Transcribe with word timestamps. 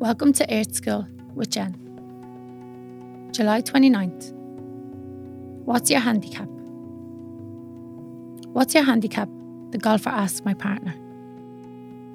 Welcome 0.00 0.32
to 0.34 0.46
Earth 0.48 0.76
School 0.76 1.08
with 1.34 1.50
Jen. 1.50 1.74
July 3.32 3.60
29th. 3.60 4.32
What's 5.64 5.90
your 5.90 5.98
handicap? 5.98 6.46
What's 8.52 8.74
your 8.74 8.84
handicap? 8.84 9.28
The 9.72 9.78
golfer 9.78 10.10
asked 10.10 10.44
my 10.44 10.54
partner. 10.54 10.94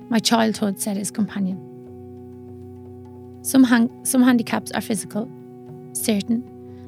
My 0.10 0.20
childhood, 0.20 0.80
said 0.80 0.96
his 0.96 1.12
companion. 1.12 1.58
Some, 3.42 3.66
some 4.06 4.24
handicaps 4.24 4.72
are 4.72 4.80
physical, 4.80 5.30
certain 5.92 6.42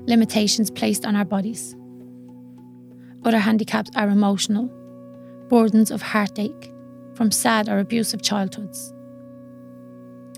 limitations 0.07 0.71
placed 0.71 1.05
on 1.05 1.17
our 1.17 1.25
bodies. 1.25 1.75
Other 3.25 3.39
handicaps 3.39 3.91
are 3.97 4.07
emotional, 4.07 4.71
burdens 5.49 5.91
of 5.91 6.01
heartache 6.01 6.71
from 7.15 7.31
sad 7.31 7.67
or 7.67 7.79
abusive 7.79 8.21
childhoods. 8.21 8.93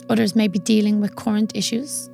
Others 0.09 0.35
may 0.35 0.47
be 0.47 0.59
dealing 0.59 1.01
with 1.01 1.15
current 1.15 1.55
issues 1.55 2.07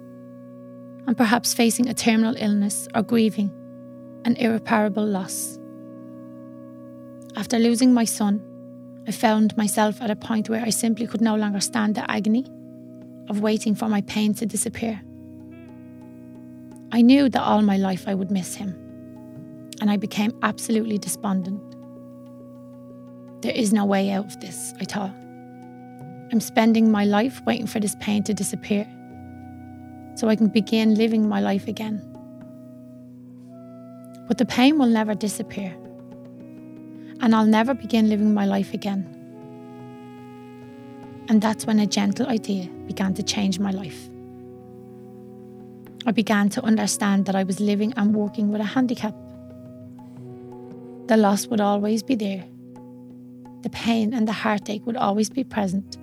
and 1.05 1.15
perhaps 1.15 1.53
facing 1.53 1.89
a 1.89 1.93
terminal 1.93 2.35
illness 2.38 2.88
or 2.95 3.03
grieving 3.03 3.52
an 4.25 4.35
irreparable 4.38 5.05
loss. 5.05 5.59
After 7.35 7.59
losing 7.59 7.93
my 7.93 8.05
son, 8.05 8.41
I 9.07 9.11
found 9.11 9.55
myself 9.57 10.02
at 10.02 10.09
a 10.09 10.16
point 10.16 10.49
where 10.49 10.63
I 10.63 10.69
simply 10.69 11.07
could 11.07 11.21
no 11.21 11.35
longer 11.35 11.59
stand 11.59 11.95
the 11.95 12.09
agony 12.09 12.45
of 13.29 13.41
waiting 13.41 13.75
for 13.75 13.89
my 13.89 14.02
pain 14.02 14.33
to 14.35 14.45
disappear. 14.45 15.02
I 16.91 17.02
knew 17.02 17.27
that 17.30 17.41
all 17.41 17.61
my 17.61 17.77
life 17.77 18.07
I 18.07 18.13
would 18.13 18.31
miss 18.31 18.55
him, 18.55 18.69
and 19.81 19.89
I 19.89 19.97
became 19.97 20.31
absolutely 20.41 20.97
despondent. 20.97 21.61
There 23.41 23.52
is 23.52 23.73
no 23.73 23.83
way 23.85 24.11
out 24.11 24.25
of 24.25 24.39
this, 24.39 24.73
I 24.80 24.85
thought. 24.85 25.13
I'm 26.34 26.39
spending 26.39 26.89
my 26.89 27.06
life 27.06 27.44
waiting 27.45 27.67
for 27.67 27.80
this 27.80 27.95
pain 28.00 28.23
to 28.23 28.34
disappear 28.34 28.88
so 30.16 30.30
I 30.30 30.36
can 30.36 30.48
begin 30.48 30.95
living 30.95 31.30
my 31.30 31.40
life 31.40 31.67
again. 31.67 32.02
But 34.28 34.40
the 34.40 34.45
pain 34.45 34.80
will 34.80 34.88
never 34.88 35.14
disappear, 35.14 35.75
and 37.22 37.36
I'll 37.36 37.45
never 37.45 37.75
begin 37.75 38.09
living 38.09 38.34
my 38.34 38.48
life 38.48 38.73
again. 38.73 39.06
And 41.30 41.40
that's 41.40 41.67
when 41.67 41.78
a 41.78 41.86
gentle 41.86 42.28
idea 42.28 42.68
began 42.88 43.14
to 43.14 43.22
change 43.22 43.59
my 43.59 43.70
life. 43.70 44.09
I 46.08 46.12
began 46.14 46.50
to 46.50 46.64
understand 46.64 47.28
that 47.28 47.36
I 47.36 47.44
was 47.44 47.59
living 47.59 47.94
and 47.95 48.16
working 48.16 48.50
with 48.50 48.59
a 48.59 48.66
handicap. 48.66 49.14
The 51.06 51.16
loss 51.16 51.45
would 51.45 51.62
always 51.62 52.02
be 52.02 52.16
there. 52.16 52.44
The 53.62 53.70
pain 53.70 54.16
and 54.16 54.28
the 54.28 54.31
heartache 54.34 54.84
would 54.88 54.97
always 54.97 55.30
be 55.30 55.44
present. 55.44 56.00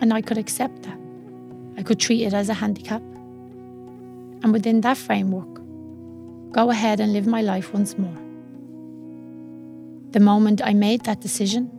And 0.00 0.12
I 0.12 0.22
could 0.22 0.38
accept 0.38 0.82
that. 0.84 0.98
I 1.76 1.82
could 1.82 2.00
treat 2.00 2.24
it 2.24 2.34
as 2.34 2.48
a 2.48 2.54
handicap. 2.54 3.02
And 4.42 4.52
within 4.52 4.80
that 4.80 4.96
framework, 4.96 5.60
go 6.52 6.70
ahead 6.70 7.00
and 7.00 7.12
live 7.12 7.26
my 7.26 7.42
life 7.42 7.72
once 7.72 7.96
more. 7.98 8.16
The 10.12 10.20
moment 10.20 10.60
I 10.64 10.74
made 10.74 11.04
that 11.04 11.20
decision, 11.20 11.70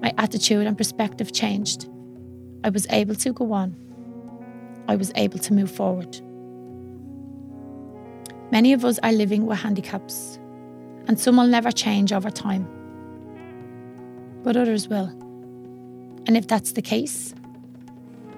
my 0.00 0.12
attitude 0.18 0.66
and 0.66 0.76
perspective 0.76 1.32
changed. 1.32 1.88
I 2.62 2.68
was 2.68 2.86
able 2.90 3.14
to 3.16 3.32
go 3.32 3.52
on. 3.52 3.74
I 4.86 4.96
was 4.96 5.10
able 5.16 5.38
to 5.38 5.54
move 5.54 5.70
forward. 5.70 6.20
Many 8.50 8.72
of 8.72 8.84
us 8.84 8.98
are 9.02 9.12
living 9.12 9.46
with 9.46 9.58
handicaps, 9.58 10.38
and 11.08 11.18
some 11.18 11.38
will 11.38 11.46
never 11.46 11.72
change 11.72 12.12
over 12.12 12.30
time. 12.30 12.68
But 14.42 14.56
others 14.56 14.88
will. 14.88 15.23
And 16.26 16.36
if 16.36 16.46
that's 16.46 16.72
the 16.72 16.82
case, 16.82 17.34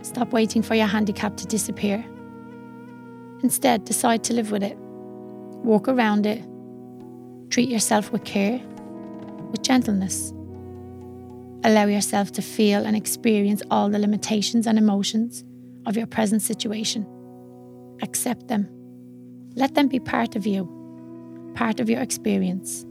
stop 0.02 0.32
waiting 0.32 0.62
for 0.62 0.74
your 0.74 0.86
handicap 0.86 1.36
to 1.36 1.46
disappear. 1.46 2.04
Instead, 3.42 3.84
decide 3.84 4.24
to 4.24 4.34
live 4.34 4.50
with 4.50 4.62
it. 4.62 4.76
Walk 4.78 5.88
around 5.88 6.26
it. 6.26 6.42
Treat 7.50 7.68
yourself 7.68 8.10
with 8.10 8.24
care, 8.24 8.60
with 9.50 9.62
gentleness. 9.62 10.32
Allow 11.64 11.86
yourself 11.86 12.32
to 12.32 12.42
feel 12.42 12.84
and 12.84 12.96
experience 12.96 13.62
all 13.70 13.88
the 13.88 13.98
limitations 13.98 14.66
and 14.66 14.78
emotions 14.78 15.44
of 15.86 15.96
your 15.96 16.06
present 16.06 16.42
situation. 16.42 17.06
Accept 18.02 18.48
them. 18.48 18.68
Let 19.54 19.74
them 19.74 19.88
be 19.88 20.00
part 20.00 20.36
of 20.36 20.46
you, 20.46 20.68
part 21.54 21.80
of 21.80 21.88
your 21.88 22.00
experience. 22.00 22.82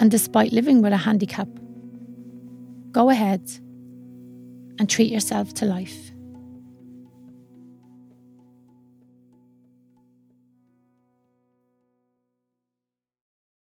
And 0.00 0.10
despite 0.10 0.52
living 0.52 0.82
with 0.82 0.92
a 0.92 0.96
handicap, 0.98 1.48
go 2.94 3.10
ahead 3.10 3.42
and 4.78 4.88
treat 4.88 5.10
yourself 5.10 5.52
to 5.54 5.66
life. 5.66 6.13